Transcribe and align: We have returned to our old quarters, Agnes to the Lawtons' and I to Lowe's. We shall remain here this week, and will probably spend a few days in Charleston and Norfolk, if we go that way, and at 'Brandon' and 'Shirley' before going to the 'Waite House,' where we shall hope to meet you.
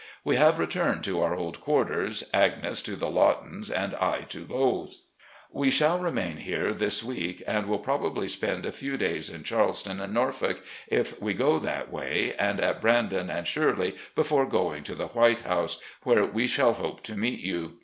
We 0.23 0.35
have 0.37 0.57
returned 0.57 1.03
to 1.03 1.21
our 1.21 1.35
old 1.35 1.61
quarters, 1.61 2.23
Agnes 2.33 2.81
to 2.81 2.95
the 2.95 3.05
Lawtons' 3.07 3.69
and 3.69 3.93
I 3.97 4.21
to 4.29 4.47
Lowe's. 4.49 5.03
We 5.51 5.69
shall 5.69 5.99
remain 5.99 6.37
here 6.37 6.73
this 6.73 7.03
week, 7.03 7.43
and 7.45 7.67
will 7.67 7.77
probably 7.77 8.27
spend 8.27 8.65
a 8.65 8.71
few 8.71 8.97
days 8.97 9.29
in 9.29 9.43
Charleston 9.43 10.01
and 10.01 10.11
Norfolk, 10.11 10.63
if 10.87 11.21
we 11.21 11.35
go 11.35 11.59
that 11.59 11.91
way, 11.91 12.33
and 12.39 12.59
at 12.59 12.81
'Brandon' 12.81 13.29
and 13.29 13.45
'Shirley' 13.47 13.95
before 14.15 14.47
going 14.47 14.83
to 14.85 14.95
the 14.95 15.05
'Waite 15.13 15.41
House,' 15.41 15.79
where 16.01 16.25
we 16.25 16.47
shall 16.47 16.73
hope 16.73 17.01
to 17.03 17.15
meet 17.15 17.41
you. 17.41 17.77